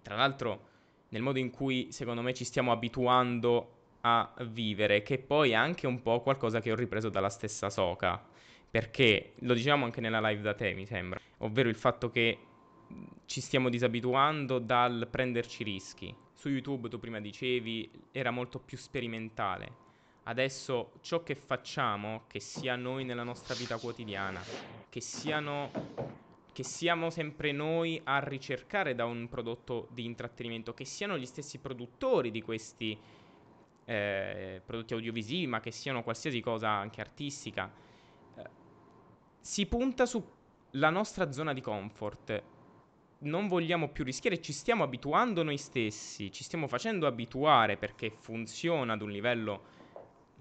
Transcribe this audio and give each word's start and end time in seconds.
che 0.00 0.02
tra 0.02 0.16
l'altro 0.16 0.68
nel 1.10 1.22
modo 1.22 1.38
in 1.38 1.50
cui 1.50 1.92
secondo 1.92 2.22
me 2.22 2.32
ci 2.32 2.44
stiamo 2.44 2.72
abituando 2.72 3.76
a 4.02 4.32
vivere, 4.46 5.02
che 5.02 5.18
poi 5.18 5.50
è 5.50 5.54
anche 5.54 5.86
un 5.86 6.00
po' 6.00 6.20
qualcosa 6.22 6.60
che 6.60 6.72
ho 6.72 6.76
ripreso 6.76 7.10
dalla 7.10 7.28
stessa 7.28 7.68
Soca, 7.68 8.22
perché 8.70 9.34
lo 9.40 9.52
diciamo 9.52 9.84
anche 9.84 10.00
nella 10.00 10.20
live 10.20 10.40
da 10.40 10.54
te, 10.54 10.72
mi 10.72 10.86
sembra, 10.86 11.20
ovvero 11.38 11.68
il 11.68 11.74
fatto 11.74 12.10
che 12.10 12.38
ci 13.26 13.40
stiamo 13.40 13.68
disabituando 13.68 14.58
dal 14.58 15.06
prenderci 15.10 15.62
rischi. 15.64 16.14
Su 16.32 16.48
YouTube 16.48 16.88
tu 16.88 16.98
prima 16.98 17.20
dicevi 17.20 17.90
era 18.12 18.30
molto 18.30 18.58
più 18.58 18.78
sperimentale. 18.78 19.88
Adesso 20.24 20.92
ciò 21.00 21.22
che 21.22 21.34
facciamo, 21.34 22.24
che 22.26 22.40
sia 22.40 22.76
noi 22.76 23.04
nella 23.04 23.24
nostra 23.24 23.54
vita 23.54 23.78
quotidiana, 23.78 24.40
che 24.88 25.00
siano 25.00 25.70
che 26.60 26.66
siamo 26.66 27.08
sempre 27.08 27.52
noi 27.52 27.98
a 28.04 28.18
ricercare 28.18 28.94
da 28.94 29.06
un 29.06 29.30
prodotto 29.30 29.88
di 29.92 30.04
intrattenimento, 30.04 30.74
che 30.74 30.84
siano 30.84 31.16
gli 31.16 31.24
stessi 31.24 31.56
produttori 31.56 32.30
di 32.30 32.42
questi 32.42 32.98
eh, 33.86 34.60
prodotti 34.62 34.92
audiovisivi, 34.92 35.46
ma 35.46 35.60
che 35.60 35.70
siano 35.70 36.02
qualsiasi 36.02 36.40
cosa 36.40 36.68
anche 36.68 37.00
artistica, 37.00 37.72
eh, 38.36 38.42
si 39.40 39.64
punta 39.64 40.04
sulla 40.04 40.90
nostra 40.90 41.32
zona 41.32 41.54
di 41.54 41.62
comfort. 41.62 42.42
Non 43.20 43.48
vogliamo 43.48 43.88
più 43.88 44.04
rischiare, 44.04 44.42
ci 44.42 44.52
stiamo 44.52 44.84
abituando 44.84 45.42
noi 45.42 45.56
stessi, 45.56 46.30
ci 46.30 46.44
stiamo 46.44 46.68
facendo 46.68 47.06
abituare 47.06 47.78
perché 47.78 48.10
funziona 48.10 48.92
ad 48.92 49.00
un 49.00 49.10
livello 49.10 49.62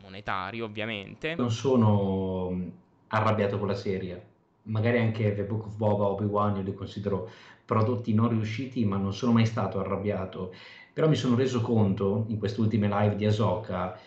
monetario, 0.01 0.65
ovviamente. 0.65 1.35
Non 1.35 1.51
sono 1.51 2.71
arrabbiato 3.07 3.57
con 3.57 3.67
la 3.69 3.75
serie 3.75 4.28
magari 4.69 4.99
anche 4.99 5.33
The 5.35 5.43
Book 5.43 5.67
of 5.67 5.75
Boba, 5.75 6.07
Obi-Wan, 6.07 6.57
io 6.57 6.61
li 6.63 6.73
considero 6.73 7.29
prodotti 7.65 8.13
non 8.13 8.29
riusciti, 8.29 8.85
ma 8.85 8.97
non 8.97 9.13
sono 9.13 9.33
mai 9.33 9.45
stato 9.45 9.79
arrabbiato. 9.79 10.53
Però 10.93 11.07
mi 11.07 11.15
sono 11.15 11.35
reso 11.35 11.61
conto 11.61 12.25
in 12.29 12.39
queste 12.39 12.61
ultime 12.61 12.87
live 12.87 13.15
di 13.15 13.25
Asoka 13.25 13.97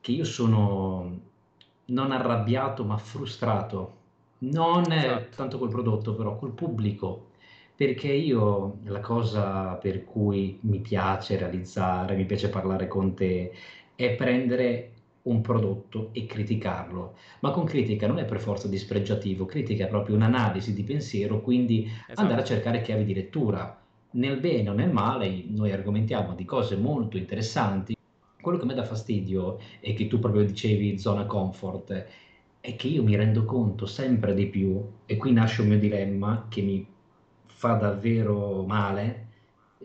che 0.00 0.12
io 0.12 0.24
sono 0.24 1.20
non 1.86 2.12
arrabbiato, 2.12 2.84
ma 2.84 2.96
frustrato. 2.96 3.94
Non 4.38 4.90
esatto. 4.92 5.36
tanto 5.36 5.58
col 5.58 5.68
prodotto, 5.70 6.14
però 6.14 6.36
col 6.36 6.52
pubblico. 6.52 7.30
Perché 7.74 8.12
io 8.12 8.78
la 8.84 9.00
cosa 9.00 9.74
per 9.74 10.04
cui 10.04 10.58
mi 10.62 10.80
piace 10.80 11.36
realizzare, 11.36 12.16
mi 12.16 12.24
piace 12.24 12.48
parlare 12.48 12.88
con 12.88 13.14
te, 13.14 13.52
è 13.94 14.14
prendere 14.14 14.92
un 15.26 15.40
prodotto 15.40 16.10
e 16.12 16.26
criticarlo, 16.26 17.16
ma 17.40 17.50
con 17.50 17.64
critica 17.64 18.06
non 18.06 18.18
è 18.18 18.24
per 18.24 18.40
forza 18.40 18.68
dispregiativo, 18.68 19.44
critica 19.44 19.84
è 19.84 19.88
proprio 19.88 20.16
un'analisi 20.16 20.72
di 20.72 20.82
pensiero, 20.82 21.40
quindi 21.40 21.84
esatto. 21.84 22.20
andare 22.20 22.40
a 22.40 22.44
cercare 22.44 22.82
chiavi 22.82 23.04
di 23.04 23.14
lettura. 23.14 23.80
Nel 24.12 24.38
bene 24.38 24.70
o 24.70 24.72
nel 24.72 24.90
male 24.90 25.44
noi 25.48 25.72
argomentiamo 25.72 26.34
di 26.34 26.44
cose 26.44 26.76
molto 26.76 27.16
interessanti. 27.16 27.96
Quello 28.40 28.58
che 28.58 28.64
a 28.64 28.66
me 28.66 28.74
dà 28.74 28.84
fastidio 28.84 29.58
e 29.80 29.92
che 29.94 30.06
tu 30.06 30.18
proprio 30.18 30.44
dicevi 30.44 30.98
zona 30.98 31.26
comfort 31.26 32.06
è 32.60 32.76
che 32.76 32.88
io 32.88 33.02
mi 33.02 33.16
rendo 33.16 33.44
conto 33.44 33.86
sempre 33.86 34.34
di 34.34 34.46
più 34.46 34.80
e 35.04 35.16
qui 35.16 35.32
nasce 35.32 35.62
un 35.62 35.68
mio 35.68 35.78
dilemma 35.78 36.46
che 36.48 36.62
mi 36.62 36.86
fa 37.46 37.74
davvero 37.74 38.64
male, 38.64 39.26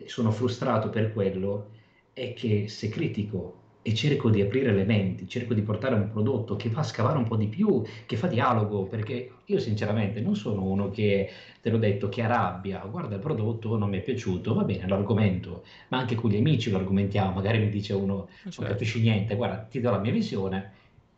sono 0.04 0.30
frustrato 0.30 0.88
per 0.88 1.12
quello, 1.12 1.70
è 2.12 2.32
che 2.32 2.68
se 2.68 2.88
critico 2.88 3.61
e 3.82 3.94
cerco 3.94 4.30
di 4.30 4.40
aprire 4.40 4.72
le 4.72 4.84
menti, 4.84 5.26
cerco 5.28 5.54
di 5.54 5.62
portare 5.62 5.96
un 5.96 6.08
prodotto 6.10 6.54
che 6.54 6.70
fa 6.70 6.80
a 6.80 6.84
scavare 6.84 7.18
un 7.18 7.26
po' 7.26 7.36
di 7.36 7.48
più, 7.48 7.82
che 8.06 8.16
fa 8.16 8.28
dialogo, 8.28 8.84
perché 8.84 9.32
io 9.44 9.58
sinceramente 9.58 10.20
non 10.20 10.36
sono 10.36 10.62
uno 10.62 10.90
che, 10.90 11.28
te 11.60 11.68
l'ho 11.68 11.78
detto, 11.78 12.08
che 12.08 12.22
arrabbia, 12.22 12.78
guarda 12.88 13.16
il 13.16 13.20
prodotto, 13.20 13.76
non 13.76 13.90
mi 13.90 13.98
è 13.98 14.02
piaciuto, 14.02 14.54
va 14.54 14.62
bene, 14.62 14.86
l'argomento, 14.86 15.64
ma 15.88 15.98
anche 15.98 16.14
con 16.14 16.30
gli 16.30 16.36
amici 16.36 16.70
lo 16.70 16.78
argomentiamo, 16.78 17.32
magari 17.32 17.58
mi 17.58 17.70
dice 17.70 17.92
uno, 17.92 18.28
certo. 18.42 18.60
non 18.60 18.70
capisci 18.70 19.00
niente, 19.00 19.34
guarda, 19.34 19.56
ti 19.68 19.80
do 19.80 19.90
la 19.90 19.98
mia 19.98 20.12
visione, 20.12 20.70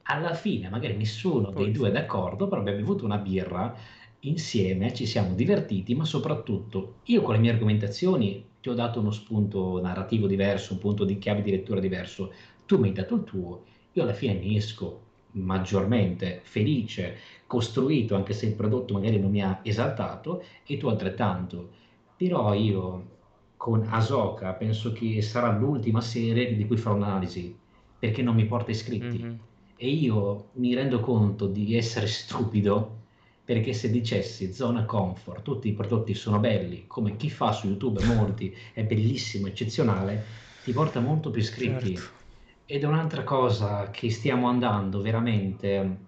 alla 0.04 0.34
fine 0.34 0.68
magari 0.68 0.96
nessuno 0.96 1.50
Poi 1.50 1.64
dei 1.64 1.72
due 1.72 1.88
è 1.88 1.92
d'accordo, 1.92 2.48
però 2.48 2.60
abbiamo 2.60 2.78
bevuto 2.78 3.04
una 3.04 3.18
birra 3.18 3.74
insieme, 4.20 4.92
ci 4.94 5.06
siamo 5.06 5.34
divertiti, 5.34 5.94
ma 5.94 6.04
soprattutto 6.04 6.96
io 7.04 7.22
con 7.22 7.34
le 7.34 7.40
mie 7.40 7.50
argomentazioni 7.50 8.52
ti 8.60 8.70
ho 8.70 8.74
dato 8.74 9.00
uno 9.00 9.10
spunto 9.10 9.78
narrativo 9.80 10.26
diverso, 10.26 10.72
un 10.72 10.78
punto 10.78 11.04
di 11.04 11.18
chiave 11.18 11.42
di 11.42 11.50
lettura 11.50 11.80
diverso, 11.80 12.32
tu 12.66 12.78
mi 12.78 12.88
hai 12.88 12.94
dato 12.94 13.14
il 13.14 13.24
tuo, 13.24 13.64
io 13.92 14.02
alla 14.02 14.12
fine 14.12 14.34
mi 14.34 14.56
esco 14.56 15.02
maggiormente 15.32 16.40
felice, 16.42 17.16
costruito, 17.46 18.14
anche 18.14 18.32
se 18.32 18.46
il 18.46 18.54
prodotto 18.54 18.94
magari 18.94 19.18
non 19.18 19.30
mi 19.30 19.42
ha 19.42 19.60
esaltato, 19.62 20.42
e 20.66 20.76
tu 20.76 20.88
altrettanto. 20.88 21.70
Però 22.16 22.54
io 22.54 23.12
con 23.56 23.86
Asoka 23.88 24.52
penso 24.52 24.92
che 24.92 25.22
sarà 25.22 25.56
l'ultima 25.56 26.00
serie 26.00 26.54
di 26.56 26.66
cui 26.66 26.76
farò 26.76 26.96
un'analisi, 26.96 27.56
perché 27.98 28.22
non 28.22 28.34
mi 28.34 28.44
porta 28.46 28.70
iscritti. 28.70 29.18
Mm-hmm. 29.18 29.34
E 29.76 29.88
io 29.88 30.50
mi 30.54 30.74
rendo 30.74 31.00
conto 31.00 31.46
di 31.46 31.76
essere 31.76 32.06
stupido 32.06 33.02
perché 33.44 33.72
se 33.74 33.90
dicessi 33.90 34.54
zona 34.54 34.84
comfort, 34.84 35.42
tutti 35.42 35.68
i 35.68 35.72
prodotti 35.72 36.14
sono 36.14 36.38
belli, 36.38 36.84
come 36.86 37.16
chi 37.16 37.28
fa 37.28 37.52
su 37.52 37.66
YouTube 37.66 38.02
molti, 38.04 38.56
è 38.72 38.82
bellissimo, 38.84 39.48
eccezionale, 39.48 40.24
ti 40.64 40.72
porta 40.72 41.00
molto 41.00 41.30
più 41.30 41.42
iscritti. 41.42 41.96
Certo. 41.96 42.23
Ed 42.66 42.82
è 42.82 42.86
un'altra 42.86 43.24
cosa 43.24 43.90
che 43.90 44.10
stiamo 44.10 44.48
andando 44.48 45.00
veramente, 45.02 45.98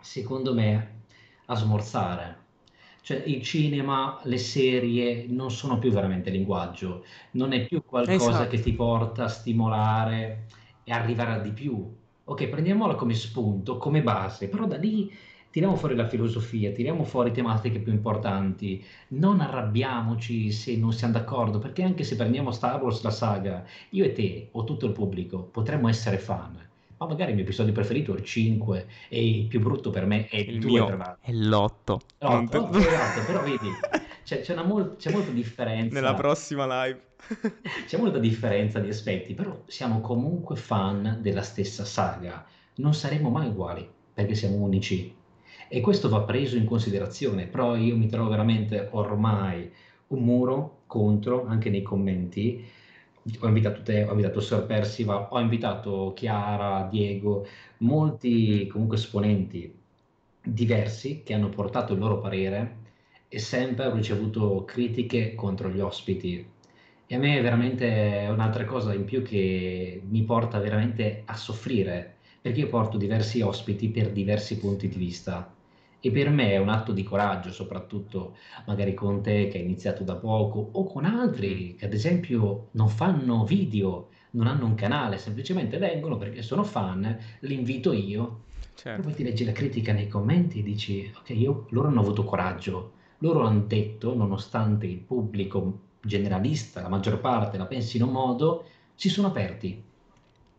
secondo 0.00 0.52
me, 0.54 1.02
a 1.46 1.54
smorzare. 1.54 2.44
Cioè 3.00 3.22
il 3.26 3.42
cinema, 3.42 4.20
le 4.24 4.36
serie 4.38 5.26
non 5.28 5.50
sono 5.50 5.78
più 5.78 5.90
veramente 5.92 6.30
linguaggio, 6.30 7.04
non 7.32 7.52
è 7.52 7.64
più 7.66 7.82
qualcosa 7.84 8.42
esatto. 8.42 8.48
che 8.48 8.60
ti 8.60 8.74
porta 8.74 9.24
a 9.24 9.28
stimolare 9.28 10.46
e 10.84 10.92
arrivare 10.92 11.32
a 11.32 11.38
di 11.38 11.52
più. 11.52 11.96
Ok, 12.24 12.48
prendiamola 12.48 12.94
come 12.96 13.14
spunto, 13.14 13.78
come 13.78 14.02
base, 14.02 14.48
però 14.48 14.66
da 14.66 14.76
lì 14.76 15.10
tiriamo 15.56 15.76
fuori 15.76 15.94
la 15.94 16.06
filosofia, 16.06 16.70
tiriamo 16.70 17.02
fuori 17.04 17.32
tematiche 17.32 17.78
più 17.78 17.90
importanti, 17.90 18.84
non 19.08 19.40
arrabbiamoci 19.40 20.52
se 20.52 20.76
non 20.76 20.92
siamo 20.92 21.14
d'accordo, 21.14 21.58
perché 21.58 21.82
anche 21.82 22.04
se 22.04 22.14
prendiamo 22.14 22.50
Star 22.50 22.82
Wars 22.82 23.00
la 23.02 23.10
saga, 23.10 23.64
io 23.90 24.04
e 24.04 24.12
te 24.12 24.48
o 24.50 24.64
tutto 24.64 24.84
il 24.84 24.92
pubblico 24.92 25.38
potremmo 25.38 25.88
essere 25.88 26.18
fan, 26.18 26.62
ma 26.98 27.06
magari 27.06 27.30
il 27.30 27.36
mio 27.36 27.44
episodio 27.44 27.72
preferito 27.72 28.12
è 28.12 28.18
il 28.18 28.24
5 28.24 28.86
e 29.08 29.28
il 29.30 29.46
più 29.46 29.60
brutto 29.60 29.88
per 29.88 30.04
me 30.04 30.28
è 30.28 30.36
il, 30.36 30.56
il 30.56 30.60
2 30.60 30.70
mio 30.70 31.16
è 31.22 31.32
l'8. 31.32 31.96
L'8, 32.18 32.76
esatto, 32.76 33.24
però 33.24 33.42
vedi, 33.42 33.70
c'è, 34.24 34.42
c'è, 34.42 34.62
mol- 34.62 34.96
c'è 34.98 35.10
molta 35.10 35.30
differenza. 35.30 35.94
Nella 35.94 36.12
prossima 36.12 36.84
live. 36.84 37.00
c'è 37.88 37.96
molta 37.96 38.18
differenza 38.18 38.78
di 38.78 38.90
aspetti, 38.90 39.32
però 39.32 39.62
siamo 39.68 40.02
comunque 40.02 40.54
fan 40.56 41.16
della 41.22 41.40
stessa 41.40 41.86
saga, 41.86 42.44
non 42.74 42.92
saremo 42.92 43.30
mai 43.30 43.48
uguali 43.48 43.88
perché 44.12 44.34
siamo 44.34 44.56
unici 44.56 45.24
e 45.68 45.80
questo 45.80 46.08
va 46.08 46.22
preso 46.22 46.56
in 46.56 46.64
considerazione, 46.64 47.46
però 47.46 47.76
io 47.76 47.96
mi 47.96 48.06
trovo 48.08 48.28
veramente 48.28 48.88
ormai 48.92 49.70
un 50.08 50.22
muro 50.22 50.82
contro, 50.86 51.46
anche 51.46 51.70
nei 51.70 51.82
commenti, 51.82 52.64
ho 53.40 53.46
invitato 53.48 53.82
te, 53.82 54.04
ho 54.04 54.10
invitato 54.10 54.40
Sir 54.40 54.64
Percival, 54.66 55.28
ho 55.30 55.40
invitato 55.40 56.12
Chiara, 56.14 56.86
Diego, 56.88 57.46
molti 57.78 58.66
comunque 58.68 58.96
esponenti 58.96 59.74
diversi 60.42 61.22
che 61.24 61.34
hanno 61.34 61.48
portato 61.48 61.92
il 61.92 61.98
loro 61.98 62.20
parere 62.20 62.84
e 63.28 63.40
sempre 63.40 63.86
ho 63.86 63.94
ricevuto 63.94 64.64
critiche 64.64 65.34
contro 65.34 65.68
gli 65.68 65.80
ospiti. 65.80 66.46
E 67.08 67.14
a 67.14 67.18
me 67.18 67.38
è 67.38 67.42
veramente 67.42 68.26
un'altra 68.30 68.64
cosa 68.64 68.94
in 68.94 69.04
più 69.04 69.22
che 69.22 70.00
mi 70.08 70.22
porta 70.22 70.60
veramente 70.60 71.22
a 71.24 71.36
soffrire, 71.36 72.16
perché 72.40 72.60
io 72.60 72.68
porto 72.68 72.96
diversi 72.96 73.40
ospiti 73.40 73.88
per 73.88 74.12
diversi 74.12 74.58
punti 74.58 74.88
di 74.88 74.96
vista 74.96 75.55
e 76.00 76.10
per 76.10 76.30
me 76.30 76.50
è 76.50 76.58
un 76.58 76.68
atto 76.68 76.92
di 76.92 77.02
coraggio, 77.02 77.50
soprattutto 77.50 78.36
magari 78.66 78.94
con 78.94 79.22
te 79.22 79.48
che 79.48 79.58
hai 79.58 79.64
iniziato 79.64 80.04
da 80.04 80.16
poco 80.16 80.70
o 80.72 80.84
con 80.84 81.04
altri 81.04 81.74
che 81.74 81.86
ad 81.86 81.92
esempio 81.92 82.68
non 82.72 82.88
fanno 82.88 83.44
video, 83.44 84.08
non 84.32 84.46
hanno 84.46 84.66
un 84.66 84.74
canale, 84.74 85.18
semplicemente 85.18 85.78
vengono 85.78 86.16
perché 86.16 86.42
sono 86.42 86.62
fan, 86.62 87.18
li 87.40 87.54
invito 87.54 87.92
io. 87.92 88.42
Certo. 88.74 89.02
Poi 89.02 89.14
ti 89.14 89.22
leggi 89.22 89.44
la 89.44 89.52
critica 89.52 89.92
nei 89.92 90.06
commenti 90.06 90.60
e 90.60 90.62
dici, 90.62 91.10
ok, 91.18 91.30
io, 91.30 91.66
loro 91.70 91.88
hanno 91.88 92.00
avuto 92.00 92.24
coraggio, 92.24 92.92
loro 93.18 93.46
hanno 93.46 93.64
detto, 93.66 94.14
nonostante 94.14 94.86
il 94.86 94.98
pubblico 94.98 95.80
generalista, 96.02 96.82
la 96.82 96.88
maggior 96.88 97.18
parte 97.20 97.56
la 97.56 97.66
pensi 97.66 97.96
in 97.96 98.02
un 98.02 98.10
modo, 98.10 98.66
si 98.94 99.08
sono 99.08 99.28
aperti. 99.28 99.82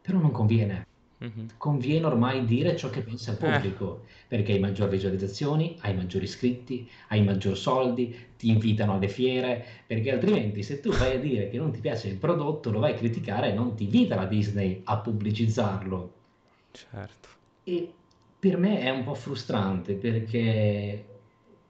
Però 0.01 0.17
non 0.17 0.31
conviene. 0.31 0.86
Mm-hmm. 1.23 1.47
Conviene 1.57 2.05
ormai 2.05 2.45
dire 2.45 2.75
ciò 2.75 2.89
che 2.89 3.01
pensa 3.01 3.31
il 3.31 3.37
pubblico, 3.37 4.03
eh. 4.03 4.09
perché 4.27 4.53
hai 4.53 4.59
maggiori 4.59 4.91
visualizzazioni, 4.91 5.77
hai 5.81 5.95
maggiori 5.95 6.25
iscritti, 6.25 6.87
hai 7.07 7.23
maggior 7.23 7.57
soldi, 7.57 8.15
ti 8.37 8.49
invitano 8.49 8.93
alle 8.93 9.07
fiere, 9.07 9.65
perché 9.87 10.11
altrimenti 10.11 10.61
se 10.61 10.79
tu 10.79 10.91
vai 10.91 11.15
a 11.15 11.19
dire 11.19 11.49
che 11.49 11.57
non 11.57 11.71
ti 11.71 11.79
piace 11.79 12.07
il 12.07 12.17
prodotto, 12.17 12.69
lo 12.69 12.79
vai 12.79 12.91
a 12.91 12.95
criticare 12.95 13.49
e 13.49 13.53
non 13.53 13.73
ti 13.73 13.85
invita 13.85 14.15
la 14.15 14.25
Disney 14.25 14.81
a 14.83 14.97
pubblicizzarlo. 14.97 16.13
Certo. 16.71 17.29
E 17.63 17.91
per 18.39 18.57
me 18.57 18.79
è 18.81 18.89
un 18.91 19.03
po' 19.03 19.15
frustrante 19.15 19.95
perché 19.95 21.05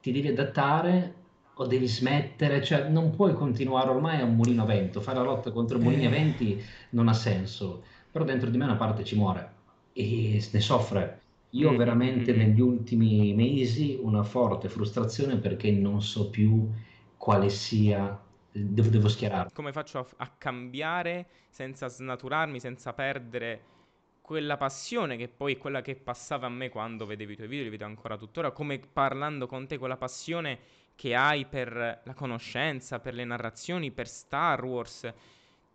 ti 0.01 0.11
devi 0.11 0.27
adattare 0.27 1.13
o 1.53 1.65
devi 1.65 1.87
smettere, 1.87 2.61
cioè 2.61 2.89
non 2.89 3.11
puoi 3.11 3.33
continuare, 3.33 3.89
ormai 3.89 4.19
è 4.19 4.23
un 4.23 4.35
mulino 4.35 4.63
a 4.63 4.65
vento, 4.65 5.01
fare 5.01 5.17
la 5.17 5.23
lotta 5.23 5.51
contro 5.51 5.79
mulini 5.79 6.05
a 6.05 6.09
Eh, 6.09 6.11
venti 6.11 6.63
non 6.91 7.07
ha 7.07 7.13
senso, 7.13 7.83
però 8.17 8.25
dentro 8.25 8.49
di 8.49 8.57
me 8.57 8.65
una 8.65 8.75
parte 8.75 9.03
ci 9.03 9.15
muore 9.15 9.53
e 9.93 10.43
ne 10.51 10.59
soffre. 10.59 11.21
Io 11.51 11.67
mm, 11.67 11.71
mm, 11.71 11.75
mm, 11.75 11.77
veramente 11.77 12.33
mm. 12.33 12.37
negli 12.37 12.59
ultimi 12.59 13.33
mesi 13.33 13.97
una 14.01 14.23
forte 14.23 14.69
frustrazione 14.69 15.37
perché 15.37 15.69
non 15.71 16.01
so 16.01 16.29
più 16.29 16.67
quale 17.15 17.49
sia, 17.49 18.19
devo, 18.51 18.89
devo 18.89 19.07
schierarmi. 19.07 19.51
Come 19.53 19.71
faccio 19.71 19.99
a, 19.99 20.07
a 20.17 20.31
cambiare 20.35 21.27
senza 21.49 21.87
snaturarmi, 21.87 22.59
senza 22.59 22.93
perdere 22.93 23.75
quella 24.21 24.57
passione 24.57 25.15
che 25.15 25.29
poi 25.29 25.53
è 25.53 25.57
quella 25.57 25.81
che 25.81 25.95
passava 25.95 26.47
a 26.47 26.49
me 26.49 26.69
quando 26.69 27.05
vedevo 27.05 27.31
i 27.31 27.35
tuoi 27.35 27.47
video, 27.47 27.63
li 27.65 27.69
vedo 27.69 27.85
ancora 27.85 28.17
tuttora, 28.17 28.51
come 28.51 28.79
parlando 28.79 29.45
con 29.47 29.67
te, 29.67 29.77
quella 29.77 29.95
passione 29.95 30.59
che 30.95 31.13
hai 31.13 31.45
per 31.45 32.01
la 32.03 32.13
conoscenza, 32.15 32.99
per 32.99 33.13
le 33.13 33.23
narrazioni, 33.23 33.91
per 33.91 34.07
Star 34.07 34.63
Wars, 34.65 35.13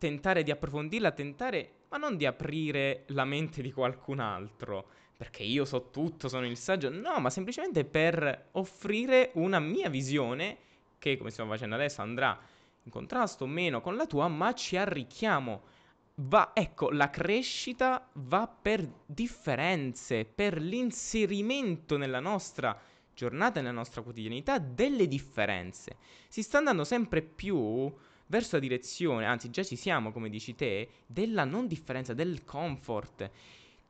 tentare 0.03 0.43
di 0.43 0.51
approfondirla, 0.51 1.13
tentare, 1.13 1.83
ma 1.91 1.97
non 1.97 2.17
di 2.17 2.27
aprire 2.27 3.05
la 3.09 3.25
mente 3.25 3.63
di 3.63 3.71
qualcun 3.71 4.19
altro, 4.19 4.85
perché 5.17 5.45
io 5.45 5.65
so 5.65 5.91
tutto, 5.91 6.29
sono 6.29 6.45
il 6.45 6.57
saggio, 6.57 6.91
no, 6.91 7.21
ma 7.21 7.31
semplicemente 7.31 7.85
per 7.85 8.49
offrire 8.53 9.31
una 9.35 9.61
mia 9.61 9.89
visione 9.89 10.59
che, 10.99 11.17
come 11.17 11.31
stiamo 11.31 11.53
facendo 11.53 11.77
adesso, 11.77 12.03
andrà 12.03 12.37
in 12.83 12.91
contrasto 12.91 13.45
o 13.45 13.47
meno 13.47 13.81
con 13.81 13.95
la 13.95 14.07
tua, 14.07 14.27
ma 14.27 14.53
ci 14.55 14.77
arricchiamo. 14.77 15.63
Va, 16.17 16.51
ecco, 16.53 16.91
la 16.91 17.09
crescita 17.09 18.09
va 18.15 18.49
per 18.49 18.85
differenze, 19.07 20.25
per 20.25 20.61
l'inserimento 20.61 21.97
nella 21.97 22.19
nostra 22.19 22.77
giornata 23.15 23.61
nella 23.61 23.71
nostra 23.71 24.03
quotidianità 24.03 24.59
delle 24.59 25.07
differenze. 25.07 25.97
Si 26.27 26.43
sta 26.43 26.59
andando 26.59 26.83
sempre 26.83 27.23
più 27.23 27.93
verso 28.33 28.57
la 28.57 28.63
direzione, 28.63 29.27
anzi 29.27 29.51
già 29.51 29.63
ci 29.63 29.77
siamo, 29.77 30.11
come 30.11 30.31
dici 30.31 30.55
te, 30.55 30.89
della 31.07 31.45
non 31.45 31.67
differenza, 31.67 32.15
del 32.15 32.45
comfort. 32.45 33.31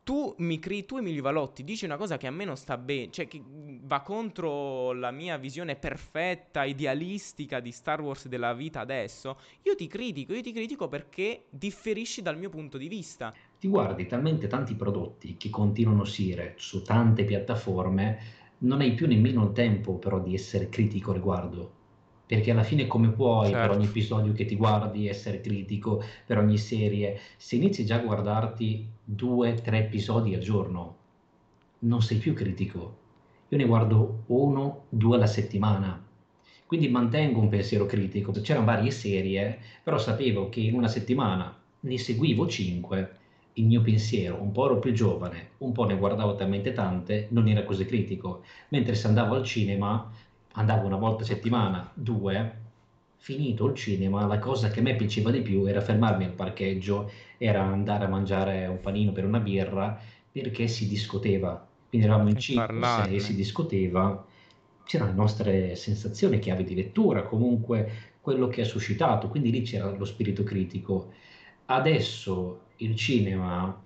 Tu, 0.03 0.35
mi 0.39 0.59
cri- 0.59 0.85
tu 0.85 0.97
Emilio 0.97 1.23
Valotti 1.23 1.63
dici 1.63 1.85
una 1.85 1.97
cosa 1.97 2.17
che 2.17 2.27
a 2.27 2.33
me 2.33 2.45
non 2.45 2.57
sta 2.57 2.77
bene, 2.77 3.13
cioè 3.13 3.29
che 3.29 3.41
va 3.45 4.01
contro 4.01 4.93
la 4.95 5.13
mia 5.13 5.37
visione 5.37 5.77
perfetta, 5.77 6.65
idealistica 6.65 7.61
di 7.61 7.71
Star 7.71 8.01
Wars 8.01 8.27
della 8.27 8.53
vita 8.53 8.81
adesso. 8.81 9.39
Io 9.63 9.77
ti 9.77 9.87
critico, 9.87 10.35
io 10.35 10.43
ti 10.43 10.51
critico 10.53 10.89
perché 10.89 11.45
differisci 11.49 12.21
dal 12.21 12.37
mio 12.37 12.49
punto 12.49 12.79
di 12.79 12.89
vista. 12.89 13.33
Ti 13.61 13.69
guardi 13.69 14.07
talmente 14.07 14.49
tanti 14.49 14.75
prodotti 14.75 15.37
che 15.37 15.51
continuano 15.51 16.01
a 16.01 16.03
uscire 16.03 16.55
su 16.57 16.83
tante 16.83 17.23
piattaforme, 17.23 18.19
non 18.59 18.81
hai 18.81 18.95
più 18.95 19.07
nemmeno 19.07 19.45
il 19.45 19.53
tempo 19.53 19.99
però 19.99 20.19
di 20.19 20.35
essere 20.35 20.69
critico 20.69 21.13
riguardo. 21.13 21.82
Perché 22.27 22.51
alla 22.51 22.63
fine 22.63 22.87
come 22.87 23.11
puoi 23.11 23.51
per 23.51 23.71
ogni 23.71 23.85
Certo. 23.85 23.99
episodio 23.99 24.33
che 24.33 24.45
ti 24.47 24.57
guardi 24.57 25.09
essere 25.09 25.41
critico, 25.41 26.03
per 26.25 26.39
ogni 26.39 26.57
serie, 26.57 27.19
se 27.37 27.57
inizi 27.57 27.85
già 27.85 27.97
a 27.97 28.01
guardarti 28.01 28.87
due, 29.05 29.55
tre 29.55 29.81
episodi 29.81 30.35
al 30.35 30.41
giorno, 30.41 30.97
non 31.81 32.01
sei 32.01 32.19
più 32.19 32.33
critico. 32.33 32.97
Io 33.49 33.59
ne 33.59 33.67
guardo 33.67 34.23
uno, 34.29 34.85
due 34.89 35.17
alla 35.17 35.27
settimana. 35.27 36.03
Quindi 36.65 36.89
mantengo 36.89 37.41
un 37.41 37.51
pensiero 37.51 37.85
critico. 37.85 38.33
C'erano 38.33 38.65
varie 38.65 38.91
serie, 38.91 39.59
però 39.83 39.99
sapevo 39.99 40.49
che 40.49 40.61
in 40.61 40.75
una 40.75 40.89
settimana 40.89 41.55
ne 41.81 41.99
seguivo 41.99 42.47
cinque. 42.47 43.17
Il 43.55 43.67
mio 43.67 43.83
pensiero, 43.83 44.41
un 44.41 44.53
po' 44.53 44.65
ero 44.67 44.79
più 44.79 44.93
giovane, 44.93 45.51
un 45.59 45.73
po' 45.73 45.85
ne 45.85 45.97
guardavo 45.99 46.35
talmente 46.35 46.73
tante, 46.73 47.27
non 47.31 47.47
era 47.49 47.65
così 47.65 47.85
critico. 47.85 48.43
Mentre 48.71 48.95
se 48.95 49.07
andavo 49.07 49.35
al 49.35 49.45
cinema, 49.45 50.11
andavo 50.53 50.87
una 50.87 50.97
volta 50.97 51.23
a 51.23 51.27
settimana, 51.27 51.91
due, 51.95 52.61
finito 53.17 53.67
il 53.67 53.75
cinema, 53.75 54.27
la 54.27 54.39
cosa 54.39 54.69
che 54.69 54.81
a 54.81 54.83
me 54.83 54.97
piaceva 54.97 55.31
di 55.31 55.43
più 55.43 55.65
era 55.65 55.81
fermarmi 55.81 56.25
al 56.25 56.33
parcheggio, 56.33 57.11
era 57.39 57.63
andare 57.63 58.05
a 58.05 58.09
mangiare 58.09 58.67
un 58.67 58.81
panino 58.81 59.13
per 59.13 59.25
una 59.25 59.39
birra, 59.39 59.99
perché 60.31 60.67
si 60.67 60.89
discuteva. 60.89 61.65
Quindi 61.89 62.07
eravamo 62.07 62.31
in 62.31 62.37
E 62.37 62.41
5 62.41 62.79
o 62.79 63.05
6 63.05 63.15
e 63.15 63.21
si 63.21 63.35
discuteva, 63.35 64.27
c'erano 64.85 65.11
le 65.11 65.17
nostre 65.17 65.77
sensazioni, 65.77 66.39
chiavi 66.39 66.65
di 66.65 66.75
lettura, 66.75 67.23
comunque 67.23 68.11
quello 68.21 68.49
che 68.49 68.63
ha 68.63 68.65
suscitato, 68.65 69.29
quindi 69.29 69.51
lì 69.51 69.63
c'era 69.63 69.91
lo 69.91 70.05
spirito 70.05 70.43
critico. 70.43 71.13
Adesso 71.67 72.61
il 72.77 72.97
cinema, 72.97 73.81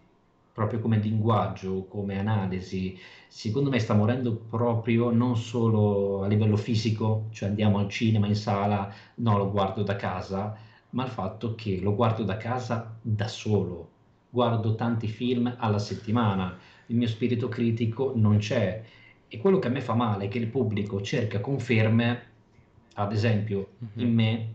proprio 0.56 0.80
come 0.80 0.98
linguaggio, 0.98 1.86
come 1.86 2.18
analisi, 2.18 2.98
secondo 3.28 3.70
me 3.70 3.78
sta 3.78 3.94
morendo 3.94 4.34
proprio 4.36 5.10
non 5.10 5.36
solo 5.36 6.22
a 6.24 6.28
livello 6.28 6.56
fisico, 6.56 7.28
cioè 7.30 7.48
andiamo 7.50 7.78
al 7.78 7.88
cinema 7.90 8.26
in 8.26 8.34
sala, 8.36 8.92
no, 9.16 9.36
lo 9.38 9.50
guardo 9.50 9.82
da 9.82 9.96
casa, 9.96 10.56
ma 10.90 11.04
il 11.04 11.10
fatto 11.10 11.54
che 11.54 11.80
lo 11.80 11.94
guardo 11.94 12.24
da 12.24 12.36
casa 12.38 12.98
da 13.02 13.28
solo, 13.28 13.90
guardo 14.30 14.74
tanti 14.74 15.08
film 15.08 15.54
alla 15.58 15.78
settimana, 15.78 16.58
il 16.86 16.96
mio 16.96 17.08
spirito 17.08 17.48
critico 17.48 18.12
non 18.16 18.38
c'è. 18.38 18.82
E 19.28 19.38
quello 19.38 19.58
che 19.58 19.68
a 19.68 19.70
me 19.70 19.80
fa 19.82 19.94
male 19.94 20.24
è 20.26 20.28
che 20.28 20.38
il 20.38 20.48
pubblico 20.48 21.00
cerca 21.02 21.40
conferme, 21.40 22.22
ad 22.94 23.12
esempio 23.12 23.76
in 23.96 24.08
Mhm. 24.08 24.14
me, 24.14 24.54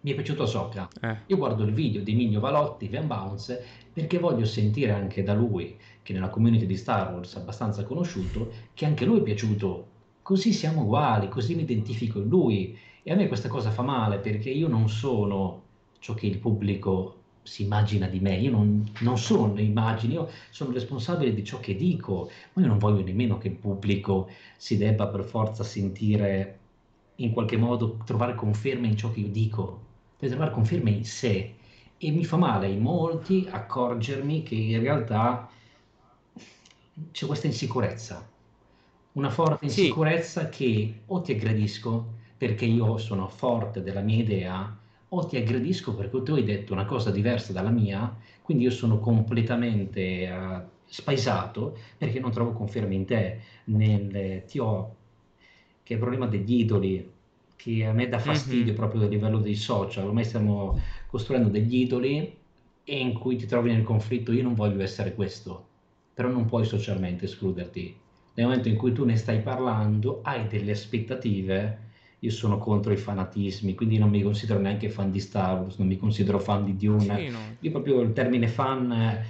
mi 0.00 0.12
è 0.12 0.14
piaciuto 0.14 0.44
Ahsoka. 0.44 0.88
Eh, 1.00 1.16
Io 1.26 1.36
guardo 1.36 1.64
il 1.64 1.72
video 1.72 2.02
di 2.02 2.12
Emilio 2.12 2.40
Valotti, 2.40 2.88
Van 2.88 3.06
Bounce, 3.06 3.64
perché 3.92 4.18
voglio 4.18 4.44
sentire 4.44 4.92
anche 4.92 5.22
da 5.22 5.34
lui, 5.34 5.76
che 6.02 6.12
nella 6.12 6.28
community 6.28 6.66
di 6.66 6.76
Star 6.76 7.12
Wars 7.12 7.34
è 7.34 7.38
abbastanza 7.38 7.84
conosciuto, 7.84 8.50
che 8.74 8.86
anche 8.86 9.04
lui 9.04 9.18
è 9.18 9.22
piaciuto. 9.22 9.86
Così 10.22 10.52
siamo 10.52 10.82
uguali, 10.82 11.28
così 11.28 11.54
mi 11.54 11.62
identifico 11.62 12.18
in 12.20 12.28
lui. 12.28 12.78
E 13.02 13.12
a 13.12 13.16
me 13.16 13.26
questa 13.26 13.48
cosa 13.48 13.70
fa 13.70 13.82
male 13.82 14.18
perché 14.18 14.50
io 14.50 14.68
non 14.68 14.88
sono 14.88 15.62
ciò 15.98 16.14
che 16.14 16.26
il 16.26 16.38
pubblico 16.38 17.14
si 17.42 17.62
immagina 17.62 18.06
di 18.06 18.20
me, 18.20 18.36
io 18.36 18.50
non, 18.50 18.92
non 19.00 19.16
sono 19.16 19.54
le 19.54 19.62
immagini, 19.62 20.12
io 20.12 20.28
sono 20.50 20.70
responsabile 20.70 21.32
di 21.32 21.42
ciò 21.42 21.58
che 21.60 21.74
dico, 21.74 22.30
ma 22.52 22.60
io 22.60 22.68
non 22.68 22.76
voglio 22.76 23.02
nemmeno 23.02 23.38
che 23.38 23.48
il 23.48 23.54
pubblico 23.54 24.28
si 24.58 24.76
debba 24.76 25.06
per 25.06 25.24
forza 25.24 25.64
sentire 25.64 26.58
in 27.16 27.32
qualche 27.32 27.56
modo 27.56 27.96
trovare 28.04 28.34
conferme 28.34 28.86
in 28.86 28.96
ciò 28.96 29.10
che 29.10 29.20
io 29.20 29.28
dico, 29.28 29.86
deve 30.18 30.34
trovare 30.34 30.50
conferme 30.52 30.90
in 30.90 31.04
sé. 31.04 31.54
E 31.96 32.10
mi 32.10 32.24
fa 32.24 32.36
male 32.36 32.68
in 32.68 32.80
molti 32.80 33.46
accorgermi 33.50 34.42
che 34.42 34.54
in 34.54 34.80
realtà 34.80 35.48
c'è 37.12 37.26
questa 37.26 37.46
insicurezza, 37.46 38.28
una 39.12 39.30
forte 39.30 39.68
sì, 39.68 39.80
insicurezza 39.82 40.48
che 40.48 41.00
o 41.06 41.20
ti 41.20 41.32
aggredisco 41.32 42.16
perché 42.36 42.64
io 42.64 42.98
sono 42.98 43.28
forte 43.28 43.82
della 43.82 44.00
mia 44.00 44.18
idea, 44.18 44.78
o 45.10 45.26
ti 45.26 45.36
aggredisco 45.36 45.94
perché 45.94 46.22
tu 46.22 46.34
hai 46.34 46.44
detto 46.44 46.72
una 46.72 46.84
cosa 46.84 47.10
diversa 47.10 47.52
dalla 47.52 47.70
mia, 47.70 48.16
quindi 48.42 48.64
io 48.64 48.70
sono 48.70 48.98
completamente 48.98 50.00
eh, 50.00 50.60
spaesato 50.84 51.76
perché 51.96 52.20
non 52.20 52.30
trovo 52.30 52.52
conferme 52.52 52.94
in 52.94 53.04
te. 53.04 53.40
Nel, 53.64 54.44
ti 54.46 54.58
ho, 54.58 54.94
che 55.82 55.94
è 55.94 55.96
il 55.96 55.98
problema 55.98 56.26
degli 56.26 56.60
idoli, 56.60 57.10
che 57.58 57.84
a 57.84 57.92
me 57.92 58.08
dà 58.08 58.18
fastidio 58.20 58.72
mhm, 58.72 58.74
proprio 58.74 59.02
a 59.04 59.08
livello 59.08 59.38
dei 59.40 59.56
social. 59.56 60.06
Ormai 60.06 60.24
stiamo 60.24 60.78
costruendo 61.06 61.48
degli 61.48 61.76
idoli 61.80 62.38
e 62.84 62.98
in 63.00 63.12
cui 63.14 63.36
ti 63.36 63.46
trovi 63.46 63.72
nel 63.72 63.82
conflitto. 63.82 64.32
Io 64.32 64.42
non 64.44 64.54
voglio 64.54 64.82
essere 64.82 65.14
questo, 65.14 65.66
però 66.14 66.28
non 66.28 66.46
puoi 66.46 66.64
socialmente 66.64 67.24
escluderti. 67.26 68.00
Nel 68.34 68.46
momento 68.46 68.68
in 68.68 68.76
cui 68.76 68.92
tu 68.92 69.04
ne 69.04 69.16
stai 69.16 69.42
parlando, 69.42 70.20
hai 70.22 70.46
delle 70.46 70.72
aspettative. 70.72 71.86
Io 72.20 72.30
sono 72.30 72.58
contro 72.58 72.92
i 72.92 72.96
fanatismi, 72.96 73.74
quindi 73.74 73.98
non 73.98 74.10
mi 74.10 74.22
considero 74.22 74.60
neanche 74.60 74.88
fan 74.90 75.10
di 75.10 75.20
Star 75.20 75.60
Wars, 75.60 75.76
non 75.78 75.88
mi 75.88 75.96
considero 75.98 76.38
fan 76.38 76.64
di 76.64 76.76
Dune. 76.76 77.24
sì, 77.24 77.28
no. 77.28 77.56
Io 77.60 77.70
proprio 77.72 78.00
il 78.00 78.12
termine 78.12 78.48
fan 78.48 79.24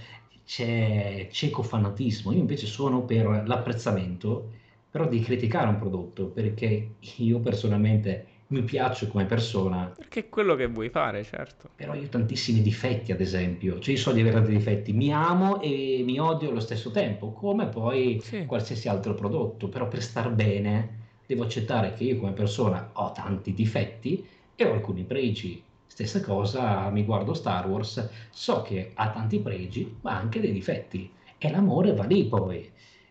c'è 0.44 1.28
cieco 1.30 1.62
fanatismo. 1.62 2.32
Io 2.32 2.38
invece 2.40 2.66
sono 2.66 3.04
per 3.04 3.44
l'apprezzamento, 3.46 4.52
però 4.90 5.08
di 5.08 5.20
criticare 5.20 5.68
un 5.68 5.78
prodotto, 5.78 6.28
perché 6.30 6.96
io 7.16 7.40
personalmente 7.40 8.26
mi 8.48 8.62
piaccio 8.62 9.08
come 9.08 9.26
persona, 9.26 9.94
Perché 9.94 10.20
è 10.20 10.28
quello 10.30 10.54
che 10.54 10.66
vuoi 10.66 10.88
fare, 10.88 11.22
certo. 11.24 11.70
però 11.74 11.94
io 11.94 12.06
ho 12.06 12.08
tantissimi 12.08 12.60
difetti, 12.60 13.12
ad 13.12 13.20
esempio, 13.20 13.78
cioè 13.78 13.94
io 13.94 14.00
so 14.00 14.12
di 14.12 14.20
avere 14.20 14.36
tanti 14.36 14.50
difetti, 14.52 14.92
mi 14.92 15.12
amo 15.12 15.60
e 15.60 16.02
mi 16.04 16.18
odio 16.18 16.50
allo 16.50 16.58
stesso 16.60 16.90
tempo, 16.90 17.32
come 17.32 17.68
poi 17.68 18.20
Sì, 18.20 18.44
qualsiasi 18.44 18.88
altro 18.88 19.14
prodotto, 19.14 19.68
però 19.68 19.86
per 19.86 20.02
star 20.02 20.32
bene 20.32 21.20
devo 21.24 21.44
accettare 21.44 21.92
che 21.94 22.02
io 22.04 22.18
come 22.18 22.32
persona 22.32 22.90
ho 22.94 23.12
tanti 23.12 23.54
difetti 23.54 24.26
e 24.56 24.64
ho 24.64 24.72
alcuni 24.72 25.04
pregi. 25.04 25.64
Stessa 25.86 26.20
cosa, 26.20 26.90
mi 26.90 27.04
guardo 27.04 27.32
Star 27.32 27.68
Wars, 27.68 28.08
so 28.30 28.62
che 28.62 28.90
ha 28.94 29.10
tanti 29.10 29.40
pregi, 29.40 29.98
ma 30.02 30.16
anche 30.16 30.40
dei 30.40 30.52
difetti. 30.52 31.14
E 31.38 31.50
l'amore 31.50 31.94
va 31.94 32.04
lì 32.04 32.26
poi. 32.26 32.68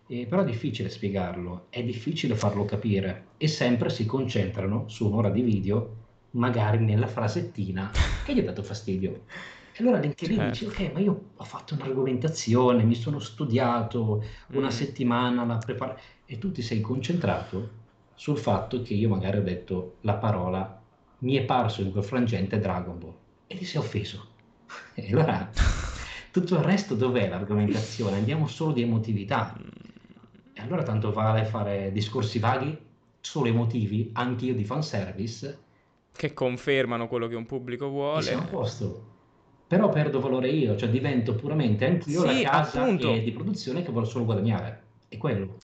Eh, 0.10 0.26
però 0.28 0.42
è 0.42 0.46
difficile 0.46 0.90
spiegarlo, 0.90 1.68
è 1.70 1.84
difficile 1.84 2.36
farlo 2.36 2.64
capire 2.66 3.34
e 3.38 3.48
sempre 3.50 3.90
si 3.90 4.06
concentrano 4.06 4.88
su 4.88 5.06
un'ora 5.08 5.30
di 5.30 5.42
video, 5.42 6.06
magari 6.32 6.80
nella 6.84 7.08
frasettina 7.08 8.06
che 8.22 8.34
gli 8.34 8.40
ha 8.40 8.44
dato 8.44 8.64
fastidio. 8.64 9.26
E 9.72 9.84
allora 9.84 9.98
anche 10.00 10.26
lì 10.28 10.40
dici, 10.40 10.64
certo. 10.64 10.66
ok, 10.66 10.92
ma 10.94 11.00
io 11.00 11.32
ho 11.36 11.44
fatto 11.44 11.74
un'argomentazione, 11.76 12.84
mi 12.86 12.96
sono 12.96 13.20
studiato 13.20 14.24
una 14.52 14.70
Mm. 14.70 14.72
settimana, 14.72 15.44
la 15.46 15.62
preparazione, 15.62 16.10
e 16.26 16.38
tu 16.38 16.52
ti 16.52 16.62
sei 16.62 16.80
concentrato 16.82 17.82
sul 18.14 18.38
fatto 18.38 18.82
che 18.82 18.94
io 18.94 19.10
magari 19.10 19.38
ho 19.38 19.44
detto 19.44 19.98
la 20.02 20.16
parola 20.18 20.74
mi 21.20 21.36
è 21.36 21.44
parso 21.46 21.82
in 21.82 21.92
quel 21.92 22.04
frangente 22.04 22.60
Dragon 22.60 22.98
Ball 22.98 23.20
e 23.46 23.58
ti 23.58 23.66
sei 23.66 23.82
offeso. 23.82 24.36
E 24.98 25.12
allora 25.12 25.54
tutto 26.32 26.56
il 26.56 26.62
resto 26.64 26.96
dov'è 26.96 27.28
l'argomentazione? 27.30 28.18
Andiamo 28.18 28.48
solo 28.48 28.72
di 28.74 28.82
emotività. 28.82 29.54
E 30.58 30.62
allora 30.62 30.82
tanto 30.82 31.14
vale 31.14 31.46
fare 31.46 31.92
discorsi 31.92 32.40
vaghi, 32.40 32.76
solo 33.20 33.48
emotivi, 33.48 34.10
anche 34.14 34.46
io 34.46 34.56
di 34.56 34.64
fanservice. 34.64 35.60
Che 36.12 36.34
confermano 36.34 37.08
quello 37.08 37.28
che 37.28 37.36
un 37.36 37.46
pubblico 37.46 37.90
vuole. 37.90 38.24
Siamo 38.24 38.42
a 38.42 38.48
posto. 38.48 39.06
Però 39.68 39.90
perdo 39.90 40.20
valore 40.20 40.50
io, 40.50 40.76
cioè 40.76 40.90
divento 40.90 41.36
puramente 41.36 41.86
anch'io 41.86 42.22
sì, 42.22 42.42
la 42.42 42.50
casa 42.50 42.90
di 42.92 43.32
produzione 43.32 43.84
che 43.84 43.92
vuole 43.92 44.08
solo 44.08 44.26
guadagnare. 44.26 44.82
È 45.08 45.18
quello. 45.18 45.56